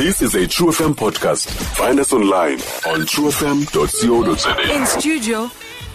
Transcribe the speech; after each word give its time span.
This 0.00 0.22
is 0.22 0.34
a 0.34 0.46
True 0.46 0.68
FM 0.68 0.94
podcast. 0.94 1.46
Find 1.76 2.00
us 2.00 2.10
online 2.14 2.54
on 2.88 3.04
truefm.co.za. 3.04 4.74
In 4.74 4.86
studio, 4.86 5.50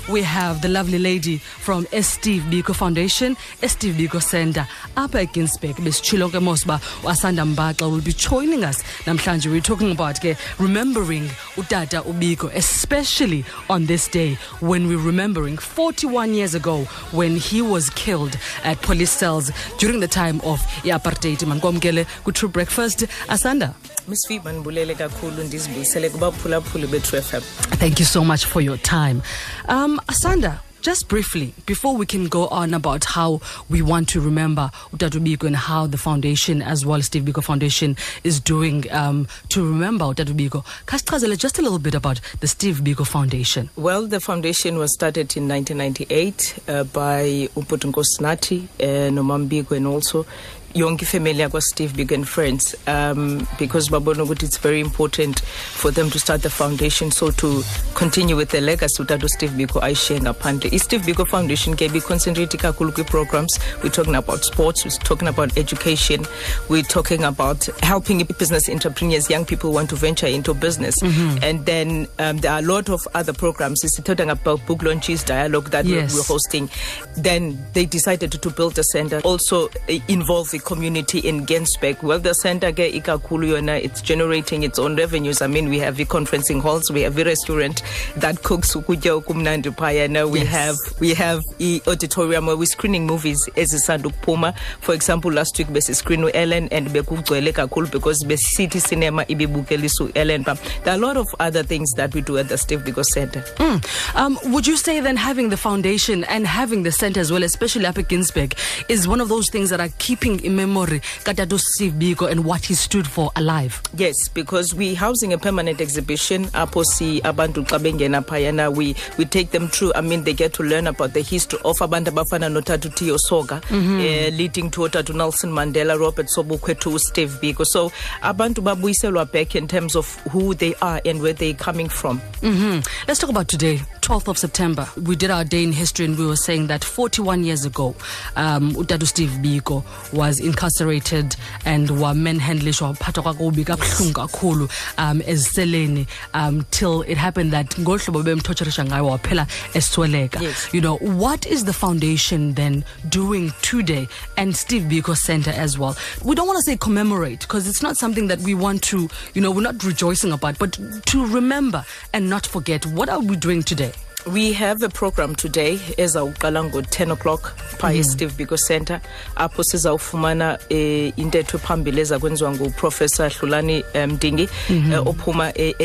we 0.08 0.22
have 0.22 0.62
the 0.62 0.68
lovely 0.70 1.00
lady 1.00 1.40
from 1.40 1.88
Steve 2.02 2.44
Biko 2.44 2.76
Foundation, 2.76 3.36
Steve 3.64 3.96
Biko 3.96 4.22
Center, 4.22 4.68
apha 4.96 5.26
eGinsberg. 5.26 5.78
Besitshilo 5.78 6.30
ke 6.30 6.40
mos 6.40 6.66
uba 6.66 6.80
wasanda 7.02 7.44
Mbaxa 7.52 7.90
will 7.90 8.02
be 8.02 8.14
joining 8.14 8.64
us 8.64 8.84
namhlanje. 9.08 9.50
We're 9.50 9.60
talking 9.60 9.90
about 9.90 10.20
remembering 10.60 11.28
utata 11.58 12.02
ubiko, 12.04 12.50
especially 12.56 13.44
on 13.70 13.86
this 13.88 14.08
day 14.12 14.38
when 14.62 14.88
we're 14.88 14.98
remembering 15.06 15.58
41 15.58 16.34
years 16.34 16.56
ago 16.56 16.86
when 17.12 17.36
he 17.38 17.62
was 17.62 17.90
killed 17.92 18.38
at 18.64 18.82
police 18.82 19.12
cells 19.12 19.52
during 19.80 20.00
the 20.00 20.08
time 20.08 20.40
of 20.44 20.60
i-apartheid. 20.84 21.40
Mankomkele 21.46 22.06
ku 22.24 22.32
truBreakfast. 22.32 23.08
Asanda. 23.28 23.74
Miss 24.08 24.26
Fee 24.28 24.40
manibulele 24.40 24.96
kakhulu 24.96 25.44
ndizibuyisele 25.44 26.10
kubaphulaphuli 26.10 26.88
be-True 26.88 27.22
FM. 27.22 27.42
Thank 27.80 28.00
you 28.00 28.06
so 28.06 28.24
much 28.24 28.46
for 28.46 28.62
your 28.62 28.78
time. 28.78 29.22
Um, 29.68 30.00
Asanda, 30.08 30.60
just 30.86 31.08
briefly, 31.08 31.52
before 31.66 31.98
we 31.98 32.06
can 32.06 32.28
go 32.28 32.46
on 32.50 32.72
about 32.72 33.06
how 33.06 33.42
we 33.70 33.82
want 33.82 34.08
to 34.08 34.22
remember 34.22 34.70
Utatu 34.92 35.20
Biko 35.20 35.48
and 35.48 35.56
how 35.56 35.88
the 35.88 35.98
foundation, 35.98 36.62
as 36.62 36.86
well 36.86 37.00
as 37.00 37.08
Steve 37.08 37.24
Biko 37.24 37.44
Foundation, 37.44 37.98
is 38.24 38.40
doing 38.40 38.86
um, 38.92 39.28
to 39.50 39.68
remember 39.68 40.06
Biko, 40.06 40.64
kasichazele 40.86 41.40
just 41.40 41.58
a 41.58 41.64
little 41.64 41.80
bit 41.80 41.96
about 41.96 42.22
the 42.40 42.48
Steve 42.48 42.82
Biko 42.82 43.04
Foundation. 43.08 43.72
Well, 43.76 44.06
the 44.06 44.20
foundation 44.20 44.78
was 44.78 44.94
started 44.94 45.36
in 45.36 45.48
1998 45.48 46.60
uh, 46.68 46.84
by 46.84 47.50
Uputu 47.56 47.92
Nkosinathi, 47.92 48.66
uh, 48.80 49.10
Nomambiko, 49.10 49.76
and 49.76 49.88
also 49.88 50.28
yonke 50.76 51.06
ifamily 51.06 51.40
yakwa 51.40 51.62
Steve 51.62 51.94
Biko 51.94 52.16
and 52.16 52.26
friends 52.28 52.76
um, 52.88 53.48
because 53.58 53.90
babona 53.90 54.24
ukuthi 54.24 54.44
it's 54.46 54.58
very 54.58 54.80
important 54.82 55.40
for 55.74 55.90
them 55.92 56.10
to 56.10 56.20
start 56.20 56.42
the 56.42 56.50
foundation. 56.50 57.12
So 57.12 57.32
to 57.32 57.64
continue 57.94 58.36
with 58.36 58.50
the 58.50 58.60
legacy 58.62 59.02
utata 59.04 59.30
Steve 59.30 59.52
Biko 59.54 59.80
ayishiye 59.82 60.20
ngaphandle. 60.22 60.70
i-Steve 60.74 61.04
Biko 61.06 61.26
Foundation 61.28 61.76
ke 61.76 61.88
bi-concentrate 61.94 62.58
kakhulu 62.58 62.92
kwi-programs 62.92 63.58
we're 63.84 63.90
talking 63.90 64.16
about 64.16 64.44
sports 64.44 64.84
we're 64.86 64.92
talking 65.04 65.28
about 65.30 65.58
education 65.58 66.26
we're 66.70 66.84
talking 66.84 67.24
about 67.24 67.66
helping 67.82 68.24
business 68.38 68.68
entrepreneurs 68.70 69.30
young 69.30 69.46
people 69.46 69.72
want 69.72 69.90
to 69.90 69.96
venture 69.96 70.28
into 70.28 70.54
business. 70.54 71.02
And 71.42 71.66
then 71.66 72.08
um, 72.20 72.38
there 72.38 72.52
are 72.52 72.60
a 72.60 72.62
lot 72.62 72.90
of 72.90 73.08
other 73.14 73.32
programs. 73.34 73.82
Sithetha 73.84 74.30
about 74.30 74.66
book 74.66 74.84
launches 74.84 75.24
dialogue 75.24 75.70
that 75.72 75.86
Yes. 75.86 76.14
we're 76.16 76.24
hosting. 76.24 76.70
Then 77.16 77.58
they 77.74 77.86
decided 77.86 78.32
to 78.32 78.50
build 78.50 78.78
a 78.80 78.84
center 78.84 79.22
also 79.22 79.68
uh, 79.68 80.00
involve 80.08 80.52
the 80.52 80.60
community 80.66 81.20
in 81.20 81.46
Ginsberg 81.46 82.02
well 82.04 82.20
the 82.20 82.34
center 82.34 82.72
ke 82.72 82.90
ikakhulu 83.00 83.48
yona 83.54 83.80
it's 83.82 84.02
generating 84.02 84.64
its 84.64 84.80
own 84.80 84.96
revenues. 84.96 85.42
I 85.42 85.48
mean 85.48 85.70
we 85.70 85.80
have 85.80 85.96
the 85.98 86.06
conferencing 86.06 86.62
halls 86.62 86.92
we 86.92 87.02
have 87.02 87.18
a 87.18 87.24
restaurant 87.24 87.84
that 88.18 88.42
cooks 88.44 88.76
ukutya 88.76 89.12
okumnandi 89.22 89.70
phayana 89.76 90.30
we 90.30 90.40
Yes. 90.40 90.48
have 90.50 90.76
we 91.00 91.14
have 91.14 91.42
the 91.60 91.82
auditorium 91.88 92.48
where 92.48 92.58
we're 92.58 92.66
screening 92.66 93.06
movies 93.08 93.48
ezisanda 93.56 94.10
ukuphuma. 94.10 94.54
For 94.82 94.94
example 94.96 95.32
last 95.32 95.58
week 95.58 95.68
besiscreen 95.68 96.22
u-ellen 96.28 96.68
and 96.72 96.88
bekugcwele 96.90 97.54
kakhulu 97.54 97.92
because 97.92 98.24
besicity 98.26 98.80
cinema 98.82 99.26
ibibukelisa 99.28 100.04
u-ellen 100.04 100.44
there 100.44 100.94
are 100.94 100.94
a 100.96 100.98
lot 100.98 101.18
of 101.18 101.28
other 101.40 101.64
things 101.64 101.92
that 101.94 102.14
we 102.16 102.22
do 102.22 102.38
at 102.38 102.48
the 102.50 102.58
steve 102.58 102.82
biko 102.84 103.04
center. 103.06 103.42
Mm. 103.58 103.82
Um, 104.16 104.40
would 104.54 104.66
you 104.68 104.78
say 104.78 105.00
then 105.00 105.18
having 105.18 105.50
the 105.50 105.58
foundation 105.58 106.24
and 106.26 106.48
having 106.48 106.84
the 106.84 106.92
center 106.92 107.20
as 107.20 107.32
well, 107.32 107.44
especially 107.44 107.86
up 107.86 107.98
at 107.98 108.08
Ginsberg, 108.08 108.56
is 108.90 109.08
one 109.08 109.22
of 109.22 109.30
those 109.30 109.50
things 109.50 109.70
that 109.70 109.80
are 109.80 109.90
keeping 110.00 110.40
in 110.44 110.55
memory 110.56 111.00
Katatu 111.24 111.60
Steve 111.60 111.94
Biko 111.94 112.30
and 112.32 112.46
what 112.46 112.66
he 112.66 112.74
stood 112.74 113.08
for 113.08 113.32
alive? 113.36 113.82
Yes, 113.98 114.28
because 114.30 114.74
we 114.74 114.94
housing 114.96 115.34
a 115.34 115.38
permanent 115.38 115.82
exhibition. 115.82 116.46
Apho 116.48 116.84
si 116.86 117.22
abantu 117.22 117.66
xa 117.68 117.80
bengena 117.80 118.26
phayana 118.26 118.74
we 118.74 118.96
we 119.18 119.26
take 119.26 119.52
them 119.52 119.68
through. 119.68 119.92
I 119.96 120.02
mean, 120.02 120.24
they 120.24 120.34
get 120.34 120.54
to 120.54 120.64
learn 120.64 120.88
about 120.88 121.14
the 121.14 121.22
history 121.22 121.60
of 121.66 121.78
abantu 121.80 122.08
abafana 122.12 122.50
notatu 122.52 122.90
Tiyo 122.96 123.18
Soga, 123.20 123.62
eh, 123.72 124.30
leading 124.34 124.70
to 124.72 124.82
Otatu 124.82 125.14
Nelson 125.16 125.52
Mandela, 125.52 126.00
Robert 126.00 126.28
Sobukwe, 126.28 126.80
to 126.80 126.98
Steve 127.00 127.32
Biko. 127.42 127.66
So 127.66 127.90
abantu 128.22 128.62
babuyiselwa 128.64 129.32
back 129.32 129.56
in 129.56 129.68
terms 129.68 129.96
of 129.96 130.16
who 130.32 130.54
they 130.54 130.76
are 130.82 131.02
and 131.06 131.22
where 131.22 131.34
they're 131.34 131.54
coming 131.54 131.90
from. 131.90 132.20
hmm 132.42 132.80
Let's 133.08 133.20
talk 133.20 133.30
about 133.30 133.48
today, 133.48 133.82
12th 134.06 134.28
of 134.28 134.38
September. 134.38 134.88
We 135.04 135.16
did 135.16 135.32
our 135.32 135.44
day 135.44 135.64
in 135.64 135.72
history 135.72 136.06
and 136.06 136.16
we 136.16 136.28
were 136.28 136.36
saying 136.36 136.68
that 136.68 136.84
41 136.84 137.44
years 137.44 137.66
ago, 137.66 137.96
um, 138.36 138.72
Utatu 138.74 139.08
Steve 139.08 139.32
Biko 139.42 139.84
was 140.14 140.40
incarcerated 140.40 141.36
and 141.66 141.90
wamenhandlishwa 141.90 142.88
waphathwa 142.90 143.24
kakubi 143.24 143.66
kabuhlungu 143.66 144.14
kakhulu 144.14 144.70
um, 145.00 145.22
eziseleni 145.26 146.06
um, 146.36 146.64
till 146.70 147.02
it 147.08 147.18
happened 147.18 147.52
that 147.52 147.80
ngolu 147.80 148.24
bemtorturisha 148.24 148.86
ngayo 148.86 149.08
waphela 149.08 149.48
esweleka. 149.74 150.40
Yes. 150.40 150.72
You 150.72 150.82
know, 150.82 150.98
what 150.98 151.48
is 151.48 151.66
the 151.66 151.74
foundation 151.74 152.54
then 152.54 152.84
doing 153.10 153.52
today 153.64 154.08
and 154.38 154.56
Steve 154.56 154.84
Biko 154.84 155.16
Center 155.18 155.50
as 155.52 155.80
well? 155.80 155.98
We 156.24 156.36
don't 156.36 156.46
want 156.48 156.58
to 156.58 156.64
say 156.64 156.78
commemorate 156.78 157.40
because 157.40 157.68
it's 157.68 157.82
not 157.82 157.98
something 157.98 158.28
that 158.28 158.40
we 158.42 158.54
want 158.54 158.84
to, 158.84 159.10
you 159.34 159.42
know, 159.42 159.50
we're 159.50 159.62
not 159.62 159.84
rejoicing 159.84 160.32
about, 160.32 160.60
but 160.60 160.78
to 161.08 161.26
remember 161.26 161.84
and 162.14 162.30
not 162.30 162.46
forget. 162.46 162.86
What 162.86 163.10
are 163.10 163.20
we 163.20 163.36
doing 163.36 163.64
today? 163.64 163.95
We 164.34 164.54
have 164.54 164.82
a 164.82 164.90
program 164.90 165.36
today 165.36 165.78
ezawuqala 165.98 166.64
ngo-10 166.64 167.12
o'clock 167.12 167.54
phaa 167.78 167.94
e-steve 167.94 168.34
biko 168.38 168.58
center 168.58 169.00
apho 169.36 169.64
sizawufumana 169.64 170.60
um 170.72 171.12
intetho 171.18 171.58
ephambili 171.58 172.02
eza 172.02 172.20
kwenziwa 172.20 172.52
nguprofessor 172.52 173.32
hlulani 173.32 173.84
um, 173.96 174.12
mdingi 174.12 174.50
eh, 174.70 175.08
ophuma 175.08 175.54
e- 175.58 175.76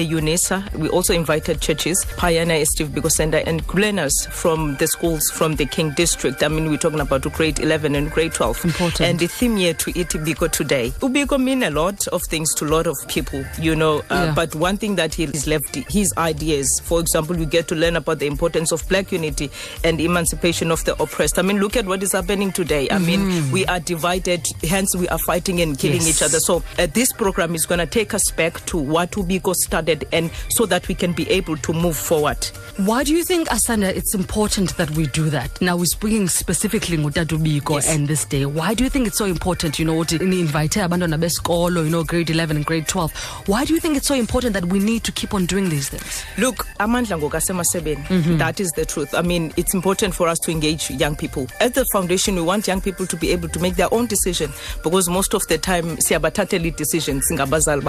we 0.79 0.89
also 0.89 1.15
invited 1.15 1.61
churches 1.61 2.07
phayana 2.17 2.59
e-steve 2.59 2.91
biko 2.91 3.11
center 3.11 3.43
and 3.49 3.63
learners 3.75 4.29
from 4.31 4.77
the 4.77 4.87
schools 4.87 5.31
from 5.33 5.57
the 5.57 5.67
king 5.67 5.91
district. 5.97 6.43
I 6.43 6.49
mean 6.49 6.69
we're 6.71 6.79
talking 6.79 7.01
about 7.01 7.23
grade 7.33 7.59
11 7.63 7.95
and 7.95 8.11
grade 8.11 8.33
12 8.33 8.65
Important. 8.65 9.01
and 9.01 9.19
the 9.19 9.27
theme 9.29 9.57
yethu 9.59 9.91
ithi 9.95 10.19
biko 10.19 10.49
today. 10.51 10.91
Ubiko 11.01 11.39
mean 11.39 11.63
a 11.63 11.71
lot 11.71 12.07
of 12.09 12.23
things 12.23 12.55
to 12.55 12.65
a 12.65 12.69
lot 12.69 12.87
of 12.87 12.97
people 13.07 13.45
you 13.61 13.75
know 13.77 13.99
uh, 14.11 14.25
Yeah. 14.25 14.35
but 14.35 14.55
one 14.55 14.77
thing 14.79 14.97
that 14.97 15.15
he 15.15 15.27
has 15.27 15.47
left 15.47 15.75
his 15.93 16.13
ideas 16.17 16.81
for 16.85 17.01
example 17.01 17.37
we 17.37 17.45
get 17.47 17.67
to 17.69 17.75
learn 17.75 17.97
about 17.97 18.19
the 18.19 18.30
importance 18.31 18.73
of 18.73 18.87
black 18.89 19.13
unity 19.13 19.51
and 19.85 20.01
emancipation 20.01 20.71
of 20.71 20.85
the 20.85 20.95
oppressed 21.03 21.39
i 21.39 21.43
mean 21.43 21.59
look 21.59 21.77
at 21.77 21.87
what 21.87 22.03
is 22.03 22.13
happening 22.13 22.53
today 22.53 22.89
i 22.91 22.99
mean 22.99 23.51
we 23.53 23.67
are 23.67 23.81
divided 23.81 24.41
hence 24.63 24.95
we 24.97 25.09
are 25.09 25.19
fighting 25.19 25.61
and 25.61 25.79
killing 25.79 26.01
Yes. 26.01 26.09
each 26.17 26.23
other 26.23 26.39
so 26.41 26.63
uh, 26.79 26.87
this 26.95 27.13
program 27.13 27.55
is 27.55 27.67
going 27.67 27.79
to 27.81 27.87
take 27.87 28.15
us 28.15 28.31
back 28.31 28.65
to 28.67 28.79
what 28.79 29.11
ubiko 29.13 29.55
started 29.55 30.07
and 30.13 30.31
so 30.49 30.67
that 30.67 30.87
we 30.89 30.95
can 30.95 31.13
be 31.13 31.29
able 31.31 31.57
to 31.59 31.73
move 31.73 31.97
forward 31.97 32.39
Why 32.81 33.05
do 33.05 33.13
you 33.15 33.25
think, 33.25 33.49
Asanda, 33.49 33.89
it's 33.95 34.15
important 34.15 34.75
that 34.79 34.91
we 34.93 35.07
do 35.09 35.29
that? 35.31 35.61
Now, 35.61 35.77
we're 35.77 35.85
speaking 35.85 36.29
specifically 36.29 36.97
Ngutatu 36.97 37.37
Biko 37.39 37.75
Yes. 37.75 37.89
and 37.95 38.09
this 38.09 38.25
day. 38.25 38.47
Why 38.47 38.73
do 38.73 38.85
you 38.85 38.91
think 38.91 39.07
it's 39.07 39.19
so 39.19 39.27
important, 39.27 39.79
you 39.79 39.85
know, 39.85 40.03
to 40.05 40.17
invite 40.17 40.79
abantwana 40.81 41.19
besikolo, 41.19 41.85
you 41.85 41.91
know, 41.91 42.05
grade 42.05 42.31
11 42.31 42.57
and 42.57 42.65
grade 42.65 42.87
12? 42.89 43.13
Why 43.49 43.67
do 43.67 43.75
you 43.75 43.81
think 43.81 43.97
it's 43.99 44.07
so 44.07 44.15
important 44.15 44.55
that 44.55 44.65
we 44.73 44.79
need 44.79 45.05
to 45.05 45.13
keep 45.13 45.35
on 45.35 45.45
doing 45.45 45.69
these 45.69 45.91
things? 45.91 46.25
Look, 46.39 46.67
amandla 46.79 47.19
ngokasemasebeni. 47.19 48.05
Mm-hmm. 48.21 48.39
That 48.39 48.61
is 48.61 48.71
the 48.73 48.85
truth. 48.85 49.15
I 49.15 49.23
mean, 49.23 49.53
it's 49.57 49.75
important 49.75 50.15
for 50.15 50.29
us 50.29 50.39
to 50.41 50.51
engage 50.51 50.91
young 50.91 51.17
people. 51.17 51.47
At 51.61 51.75
the 51.75 51.85
foundation, 51.93 52.35
we 52.35 52.43
want 52.43 52.67
young 52.67 52.81
people 52.81 53.07
to 53.07 53.17
be 53.17 53.31
able 53.33 53.49
to 53.49 53.59
make 53.61 53.77
their 53.77 53.93
own 53.93 54.07
decision 54.07 54.53
because 54.83 55.09
most 55.09 55.35
of 55.35 55.47
the 55.49 55.59
time, 55.59 55.97
siyabathathela 55.97 56.75
decisions 56.77 57.27
singabazali. 57.31 57.81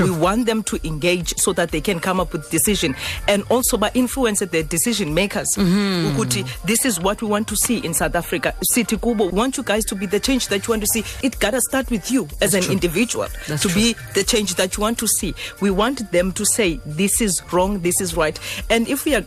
We 0.00 0.10
want 0.10 0.46
them 0.46 0.62
to 0.64 0.78
engage 0.86 1.34
so 1.38 1.52
that 1.54 1.70
they 1.70 1.80
can 1.80 1.98
come 2.00 2.20
up 2.20 2.32
with 2.32 2.48
decision 2.50 2.94
and 3.26 3.42
also 3.50 3.76
by 3.76 3.90
influence 3.94 4.40
the 4.40 4.62
decision 4.62 5.12
makers. 5.12 5.48
Mm-hmm. 5.56 6.16
Ukuthi, 6.16 6.62
this 6.64 6.84
is 6.84 7.00
what 7.00 7.20
we 7.20 7.28
want 7.28 7.48
to 7.48 7.56
see 7.56 7.78
in 7.78 7.94
South 7.94 8.14
Africa. 8.14 8.54
Sithi 8.72 9.00
kubo, 9.00 9.26
we 9.26 9.32
want 9.32 9.56
you 9.56 9.62
guys 9.62 9.84
to 9.86 9.94
be 9.94 10.06
the 10.06 10.20
change 10.20 10.48
that 10.48 10.66
you 10.66 10.72
want 10.72 10.82
to 10.82 10.86
see. 10.86 11.02
It 11.22 11.38
gotta 11.40 11.60
start 11.60 11.90
with 11.90 12.10
you 12.10 12.28
as 12.40 12.54
an 12.54 12.62
true. 12.62 12.72
individual 12.72 13.28
That's 13.48 13.62
to 13.62 13.68
true. 13.68 13.80
be 13.80 13.96
the 14.14 14.22
change 14.22 14.54
that 14.54 14.76
you 14.76 14.82
want 14.82 14.98
to 14.98 15.08
see. 15.08 15.34
We 15.60 15.70
want 15.70 16.10
them 16.12 16.32
to 16.32 16.44
say 16.44 16.80
this 16.86 17.20
is 17.20 17.42
wrong, 17.52 17.80
this 17.80 18.00
is 18.00 18.16
right. 18.16 18.38
And 18.68 18.86
if 18.88 19.04
we 19.04 19.14
are 19.14 19.20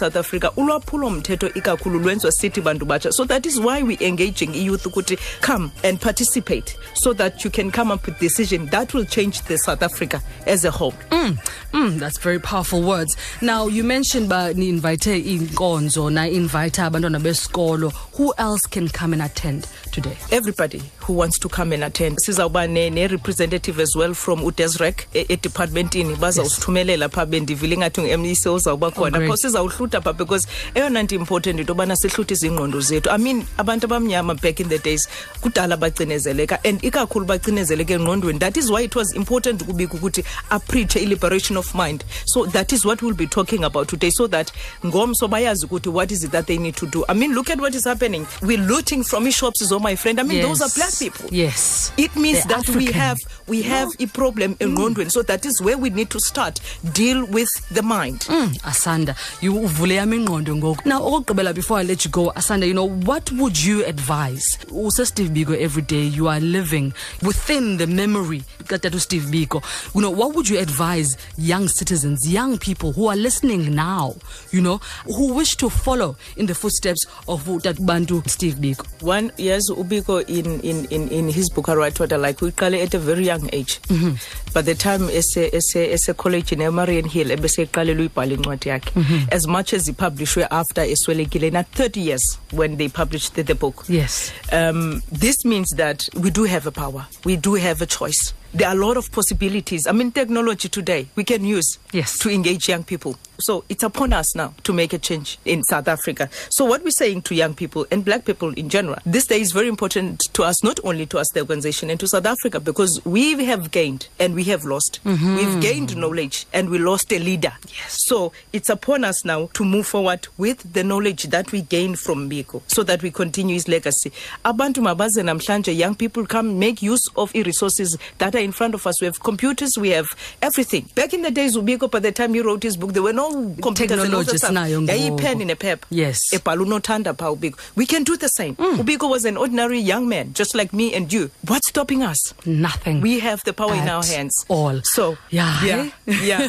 South 0.00 0.16
Africa, 0.16 0.50
ulwaphulo 0.56 1.10
mthetho 1.10 1.48
ikakhulu 1.54 1.98
lwenziwa 1.98 2.32
sithi 2.32 2.60
bantu 2.60 2.86
batsha. 2.86 3.12
So 3.12 3.24
that 3.26 3.46
is 3.46 3.58
why 3.60 3.82
we 3.82 3.96
engaging 4.00 4.54
youth 4.54 4.86
ukuthi 4.86 5.18
come 5.40 5.70
and 5.84 6.00
participate 6.00 6.76
so 6.94 7.12
that 7.14 7.44
you 7.44 7.50
can 7.50 7.70
come 7.70 7.90
up 7.94 8.06
with 8.06 8.18
decision 8.18 8.66
that 8.70 8.94
will 8.94 9.04
change 9.04 9.42
the 9.42 9.58
South 9.58 9.82
Africa 9.82 10.22
as 10.46 10.64
a 10.64 10.70
whole. 10.70 10.94
Mm, 11.10 11.98
that's 11.98 12.18
very 12.18 12.38
powerful 12.38 12.82
words. 12.82 13.14
Now, 13.42 13.66
you 13.68 13.84
mentioned 13.84 14.28
ba 14.30 14.54
ni 14.54 14.68
invite 14.70 15.22
inkonzo 15.24 16.10
na 16.10 16.22
invite 16.24 16.80
abantwana 16.82 17.20
besikolo. 17.20 17.92
Who 18.16 18.32
else 18.38 18.66
can 18.66 18.88
come 18.88 19.12
and 19.12 19.22
attend 19.22 19.66
today? 19.92 20.16
Everybody 20.32 20.82
who 21.10 21.16
wants 21.16 21.38
to 21.40 21.48
come 21.48 21.72
and 21.72 21.82
attend. 21.82 22.18
Sizawuba 22.18 22.70
ne- 22.70 22.88
ne-representative 22.88 23.80
as 23.80 23.96
well 23.96 24.14
from 24.14 24.40
udesrec 24.42 25.06
edepartmentini. 25.12 26.16
Bazawusithumelela 26.16 27.08
phaa 27.08 27.26
bendivile 27.26 27.74
ingathi 27.74 28.00
ngu-mec 28.02 28.46
uzawuba 28.46 28.86
oh, 28.86 28.90
khona. 28.90 29.18
great. 29.18 29.30
pho 29.30 29.36
sizawuhlutha 29.36 30.00
phaa 30.00 30.12
because 30.12 30.46
eyona 30.74 31.02
nto 31.02 31.16
important 31.16 31.58
into 31.58 31.72
yobana 31.72 31.96
sihluthise 31.96 32.46
iingqondo 32.46 32.80
zethu. 32.80 33.10
I 33.10 33.18
mean 33.18 33.44
abantu 33.58 33.86
abamnyama 33.86 34.40
back 34.40 34.60
in 34.60 34.68
the 34.68 34.78
days 34.78 35.08
kudala 35.42 35.76
bacinezeleka 35.76 36.60
and 36.64 36.80
ikakhulu 36.80 37.26
bacinezeleka 37.26 37.94
engqondweni. 37.94 38.38
That 38.38 38.56
is 38.56 38.70
why 38.70 38.82
it 38.82 38.94
was 38.94 39.12
important 39.12 39.64
kubika 39.64 39.94
ukuthi 39.98 40.24
apreache 40.50 41.00
i-liberation 41.00 41.56
of 41.56 41.74
mind. 41.74 42.04
So 42.26 42.46
that 42.46 42.72
is 42.72 42.84
what 42.84 43.02
we'll 43.02 43.16
be 43.16 43.26
talking 43.26 43.64
about 43.64 43.88
today 43.88 44.10
so 44.10 44.28
that 44.28 44.52
ngomso 44.84 45.28
bayazi 45.28 45.66
ukuthi 45.66 45.90
what 45.90 46.12
is 46.12 46.22
it 46.22 46.30
that 46.30 46.46
they 46.46 46.58
need 46.58 46.76
to 46.76 46.86
do. 46.86 47.04
I 47.08 47.14
mean 47.14 47.34
look 47.34 47.50
at 47.50 47.60
what 47.60 47.74
is 47.74 47.84
happening. 47.84 48.28
We're 48.42 48.58
looting 48.58 49.02
from 49.02 49.26
i-shops 49.26 49.68
so 49.68 49.76
oh 49.76 49.80
my 49.80 49.96
friend. 49.96 50.20
I 50.20 50.22
mean 50.22 50.42
those 50.42 50.62
are 50.62 50.70
black 50.76 50.99
people 51.00 51.28
Yes. 51.32 51.92
it 51.96 52.14
means 52.16 52.44
They're 52.46 52.58
that 52.62 52.68
we 52.76 52.92
have 52.92 53.18
we 53.48 53.62
have 53.62 53.88
a 53.98 54.06
problem 54.06 54.56
in 54.60 54.76
engqondweni 54.76 55.10
so 55.10 55.22
that 55.22 55.44
is 55.46 55.60
where 55.60 55.76
we 55.78 55.90
need 55.90 56.10
to 56.10 56.20
start 56.20 56.60
deal 56.92 57.24
with 57.26 57.48
the 57.74 57.82
mind 57.82 58.20
Mm, 58.28 58.52
Asanda, 58.62 59.16
you 59.40 59.54
uvule 59.54 59.94
yami 59.96 60.16
ingqondo 60.24 60.54
ngoku. 60.56 60.84
Now 60.86 61.00
okugqibela 61.00 61.54
before 61.54 61.78
I 61.78 61.82
let 61.82 62.04
you 62.04 62.10
go, 62.10 62.30
Asanda, 62.36 62.66
you 62.66 62.74
know, 62.74 62.88
what 62.88 63.30
would 63.32 63.56
you 63.62 63.84
advise? 63.84 64.58
Use 64.72 65.08
Steve 65.08 65.30
Biko 65.30 65.56
every 65.58 65.82
day 65.82 66.02
you 66.04 66.28
are 66.28 66.40
living 66.40 66.92
within 67.22 67.76
the 67.78 67.86
memory 67.86 68.42
that 68.68 68.84
Steve 69.00 69.24
Biko. 69.24 69.62
You 69.94 70.02
know, 70.02 70.10
what 70.10 70.34
would 70.34 70.48
you 70.48 70.58
advise 70.58 71.16
young 71.36 71.66
citizens, 71.68 72.28
young 72.30 72.58
people 72.58 72.92
who 72.92 73.08
are 73.08 73.16
listening 73.16 73.74
now, 73.74 74.14
you 74.52 74.60
know, 74.60 74.78
who 75.06 75.32
wish 75.34 75.56
to 75.56 75.70
follow 75.70 76.16
in 76.36 76.46
the 76.46 76.54
footsteps 76.54 77.04
of 77.26 77.44
that 77.62 77.84
Bantu 77.84 78.22
Steve 78.26 78.54
Biko? 78.56 78.86
one 79.02 79.32
yes 79.38 79.70
ubiko 79.70 80.22
in 80.28 80.60
in 80.60 80.79
in, 80.86 81.08
in 81.08 81.28
his 81.30 81.50
book 81.50 81.68
I 81.68 81.74
write 81.74 82.00
what 82.00 82.12
I 82.12 82.16
like 82.16 82.40
we 82.40 82.50
uyiqale 82.50 82.82
at 82.82 82.94
a 82.94 82.98
very 82.98 83.26
young 83.26 83.48
age 83.52 83.80
Mm-hmm. 83.88 84.14
by 84.54 84.62
the 84.62 84.74
time 84.74 85.08
ese 85.10 85.36
ese 85.52 85.76
ese 85.76 86.12
college 86.16 86.52
in 86.52 86.58
Mariannhill 86.60 87.30
ebese 87.30 87.62
eqalela 87.66 88.00
uyibhala 88.00 88.34
incwadi 88.34 88.68
yakhe 88.68 88.90
Mm-hmm. 88.94 89.28
as 89.32 89.46
much 89.46 89.72
as 89.74 89.86
he 89.86 89.92
published 89.92 90.38
after 90.50 90.82
eswelekile 90.84 91.50
na 91.52 91.62
30 91.62 92.00
years 92.00 92.38
when 92.52 92.76
they 92.76 92.88
published 92.88 93.34
the, 93.34 93.42
the 93.42 93.54
book 93.54 93.84
Yes. 93.88 94.32
um, 94.52 95.02
this 95.12 95.44
means 95.44 95.68
that 95.76 96.08
we 96.14 96.30
do 96.30 96.44
have 96.44 96.66
a 96.66 96.70
power. 96.72 97.06
We 97.24 97.36
do 97.36 97.54
have 97.54 97.82
a 97.82 97.86
choice. 97.86 98.32
There 98.52 98.66
are 98.68 98.74
a 98.74 98.78
lot 98.78 98.96
of 98.96 99.12
possibilities. 99.12 99.86
I 99.86 99.92
mean, 99.92 100.10
technology 100.12 100.68
today 100.68 101.06
we 101.14 101.24
can 101.24 101.44
use 101.44 101.78
Yes. 101.92 102.18
to 102.18 102.30
engage 102.30 102.68
young 102.68 102.84
people. 102.84 103.16
So 103.38 103.64
it's 103.70 103.82
upon 103.82 104.12
us 104.12 104.36
now 104.36 104.52
to 104.64 104.72
make 104.74 104.92
a 104.92 104.98
change 104.98 105.38
in 105.46 105.62
South 105.64 105.88
Africa. 105.88 106.28
So 106.50 106.66
what 106.66 106.84
we're 106.84 106.90
saying 106.90 107.22
to 107.22 107.34
young 107.34 107.54
people 107.54 107.86
and 107.90 108.04
black 108.04 108.26
people 108.26 108.50
in 108.52 108.68
general, 108.68 108.98
this 109.06 109.26
day 109.26 109.40
is 109.40 109.52
very 109.52 109.68
important 109.68 110.28
to 110.34 110.42
us, 110.44 110.62
not 110.62 110.78
only 110.84 111.06
to 111.06 111.18
us, 111.18 111.26
the 111.32 111.40
organization, 111.40 111.88
and 111.88 111.98
to 112.00 112.06
South 112.06 112.26
Africa, 112.26 112.60
because 112.60 113.00
we 113.06 113.42
have 113.46 113.70
gained 113.70 114.08
and 114.18 114.34
we 114.34 114.44
have 114.44 114.64
lost. 114.64 115.00
Mm-hmm. 115.06 115.36
We've 115.36 115.60
gained 115.62 115.96
knowledge 115.96 116.46
and 116.52 116.68
we 116.68 116.78
lost 116.78 117.10
a 117.14 117.18
leader. 117.18 117.52
Yes. 117.66 118.00
So 118.06 118.32
it's 118.52 118.68
upon 118.68 119.04
us 119.04 119.24
now 119.24 119.48
to 119.54 119.64
move 119.64 119.86
forward 119.86 120.28
with 120.36 120.70
the 120.74 120.84
knowledge 120.84 121.24
that 121.30 121.50
we 121.50 121.62
gained 121.62 121.98
from 121.98 122.28
Biko 122.28 122.60
so 122.66 122.82
that 122.82 123.02
we 123.02 123.10
continue 123.10 123.54
his 123.54 123.68
legacy. 123.68 124.12
Abantu 124.44 124.82
mabaze 124.82 125.22
namhlanje, 125.22 125.74
young 125.74 125.94
people 125.94 126.26
come 126.26 126.58
make 126.58 126.82
use 126.82 127.08
of 127.16 127.32
the 127.32 127.42
resources 127.42 127.96
that 128.18 128.34
are 128.34 128.39
in 128.44 128.52
front 128.52 128.74
of 128.74 128.86
us. 128.86 129.00
We 129.00 129.06
have 129.06 129.20
computers, 129.20 129.76
we 129.78 129.90
have 129.90 130.06
everything. 130.42 130.88
Back 130.94 131.14
in 131.14 131.22
the 131.22 131.30
days, 131.30 131.56
Ubiko, 131.56 131.90
by 131.90 132.00
the 132.00 132.12
time 132.12 132.34
he 132.34 132.40
wrote 132.40 132.62
his 132.62 132.76
book, 132.76 132.92
there 132.92 133.02
were 133.02 133.12
no 133.12 133.54
computers 133.62 134.00
and 134.02 134.14
all 134.14 134.22
that 134.24 134.32
Technology 134.32 134.38
stuff. 134.38 134.50
sinayo 134.50 134.86
Yayi 134.86 135.18
pen 135.20 135.40
in 135.40 135.50
a 135.50 135.56
paper. 135.56 135.86
Yes. 135.90 136.20
Ebhala 136.32 136.64
unothanda 136.64 137.14
phaa 137.16 137.36
Ubiko. 137.36 137.58
We 137.76 137.86
can 137.86 138.04
do 138.04 138.16
the 138.16 138.28
same. 138.28 138.56
Ubiko 138.56 139.08
was 139.10 139.24
an 139.24 139.36
ordinary 139.36 139.78
young 139.80 140.08
man, 140.08 140.32
just 140.34 140.54
like 140.54 140.72
me 140.72 140.94
and 140.94 141.12
you. 141.12 141.30
What's 141.46 141.68
stopping 141.68 142.02
us? 142.02 142.34
Nothing. 142.46 143.00
We 143.00 143.20
have 143.20 143.42
the 143.44 143.52
power 143.52 143.74
in 143.74 143.88
our 143.88 144.04
hands. 144.04 144.44
all. 144.48 144.80
So, 144.84 145.16
Yeah, 145.30 145.64
yeah, 145.64 145.90
yeah. 146.06 146.48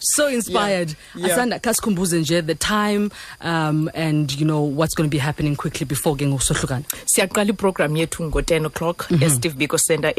so 0.00 0.28
inspired. 0.28 0.94
Yeah. 1.14 1.26
Yeah. 1.26 1.34
Asanda 1.34 1.58
kasikhumbuze 1.58 2.20
nje 2.20 2.46
the 2.46 2.54
time 2.54 3.10
um, 3.40 3.90
and 3.94 4.32
you 4.38 4.46
know 4.46 4.60
what's 4.62 4.94
going 4.94 5.08
to 5.08 5.14
be 5.14 5.18
happening 5.18 5.56
quickly 5.56 5.84
before 5.86 6.16
ke 6.16 6.20
ngokusohlukana. 6.26 6.84
siyaqala 7.06 7.48
iprogram 7.52 7.96
yethu 7.96 8.24
ngo-10 8.30 8.66
o'clock 8.66 9.06
Mhm. 9.10 9.22
esteve 9.22 9.54
biko 9.56 9.78
center 9.78 10.12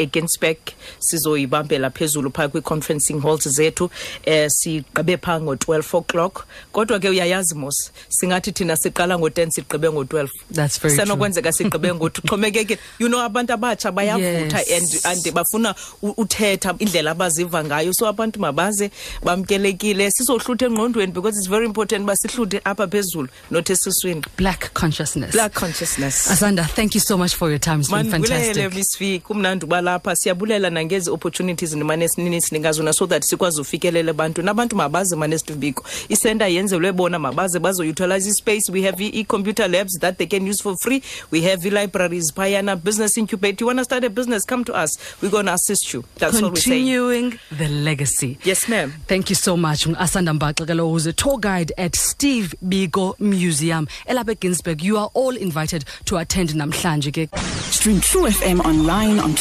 eginsberg 0.56 0.75
sizoyibambela 1.00 1.90
phezulu 1.90 2.31
phaa 2.31 2.48
kwi-conferencing 2.48 3.22
halls 3.22 3.48
zethu 3.50 3.90
eh 4.25 4.50
sigqibe 4.50 5.18
phaa 5.18 5.40
ngo-12 5.40 5.98
o'clock 5.98 6.46
kodwa 6.72 7.00
ke 7.00 7.10
uyayazi 7.10 7.56
mos 7.56 7.92
singathi 8.10 8.52
thina 8.52 8.75
siqala 8.78 9.18
ngo-10 9.19 9.50
sigqibe 9.52 9.90
ngo-12 9.90 10.30
That's 10.52 10.80
very 10.81 10.96
true. 10.96 11.06
senokwenzeka 11.06 11.52
sigqibe 11.52 11.94
ngo-2 11.94 12.22
xhomekeke 12.30 12.78
you 13.00 13.07
know 13.07 13.22
abantu 13.22 13.54
abatsha 13.54 13.92
bayavutha 13.92 14.60
Yes. 14.68 15.06
and 15.06 15.18
and 15.28 15.34
bafuna 15.34 15.75
uthetha 16.02 16.75
indlela 16.80 17.12
abaziva 17.12 17.63
ngayo 17.63 17.94
so 17.94 18.08
abantu 18.08 18.40
mabaze 18.40 18.92
bamkelekile 19.24 20.12
sizohlutha 20.12 20.66
engqondweni 20.66 21.12
because 21.13 21.38
it's 21.40 21.50
very 21.50 21.66
important 21.66 22.04
uba 22.04 22.16
sihluthe 22.16 22.62
apha 22.63 22.88
phezulu 22.88 23.28
not 23.51 23.69
esiswini 23.69 24.22
Black 24.38 24.74
consciousness. 24.74 25.31
black 25.31 25.54
consciousness 25.54 26.28
Asanda, 26.31 26.63
thank 26.75 26.96
you 26.96 27.01
so 27.01 27.18
much 27.18 27.36
for 27.36 27.50
your 27.50 27.60
time. 27.60 27.80
It's 27.81 27.90
been 27.92 28.10
fantastic. 28.12 28.74
miss 28.74 28.98
v 29.00 29.19
kumnandi 29.19 29.66
uba 29.66 29.81
lapha 29.81 30.16
siyabulela 30.46 30.70
nangezi 30.70 31.10
opportunities 31.10 31.74
nimane 31.74 32.08
sinini 32.08 32.42
sinika 32.42 32.72
zona 32.72 32.94
so 32.94 33.08
that 33.08 33.24
sikwazi 33.24 33.62
ufikelela 33.62 34.10
ebantwini 34.12 34.50
abantu 34.50 34.76
mabaze 34.76 35.16
mane 35.16 35.38
sidubiko 35.38 35.84
isenta 36.10 36.48
yenzelwe 36.48 36.92
bona 36.92 37.20
mabaze 37.20 37.60
bazoutilize 37.60 38.30
ispace. 38.30 38.72
We 38.72 38.82
have 38.84 39.02
i-computer 39.04 39.68
labs 39.68 40.00
that 40.00 40.18
they 40.18 40.28
can 40.28 40.48
use 40.48 40.62
for 40.62 40.76
free. 40.78 41.02
We 41.32 41.42
have 41.42 41.66
i-libraries 41.66 42.32
phayana 42.34 42.76
business 42.76 43.18
incubate 43.18 43.62
you 43.62 43.68
want 43.68 43.80
to 43.80 43.86
start 43.86 44.04
a 44.04 44.10
business? 44.10 44.46
Come 44.46 44.64
to 44.66 44.74
us. 44.74 44.98
We're 45.22 45.32
going 45.32 45.46
to 45.48 45.54
assist 45.54 45.94
you. 45.94 46.04
That's 46.18 46.42
what 46.42 46.52
we're 46.54 46.62
saying 46.62 46.86
Continuing 46.86 47.40
the 47.52 47.68
legacy. 47.68 48.38
yes 48.44 48.68
ma'am. 48.70 48.94
Thank 49.08 49.30
you 49.30 49.36
so 49.36 49.58
much. 49.58 49.86
Asanda 49.86 50.34
Mbaxa 50.38 50.68
Kalo, 50.68 50.90
who's 50.90 51.06
a 51.08 51.14
tour 51.14 51.38
guide 51.40 51.72
at 51.78 51.96
Steve 51.96 52.54
Biko 52.64 53.20
Museum. 53.20 53.88
Elaphe 54.08 54.40
Ginsberg, 54.40 54.82
you 54.84 54.98
are 54.98 55.10
all 55.14 55.36
invited 55.36 55.86
to 56.06 56.18
attend 56.18 56.50
namhlanje 56.54 57.12
ke. 57.12 57.30
Stream 57.72 58.00
True 58.02 58.28
FM 58.30 58.60
online 58.66 59.20
on 59.20 59.34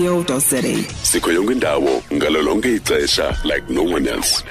truefm.co.za. 0.00 0.62
sikho 1.02 1.32
yonke 1.32 1.52
indawo 1.52 2.02
ngalo 2.14 2.42
lonke 2.42 2.74
ixesha 2.74 3.36
like 3.44 3.72
no 3.72 3.82
one 3.82 4.06
else 4.10 4.44